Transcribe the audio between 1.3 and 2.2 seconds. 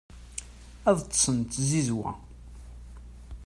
d tzizwa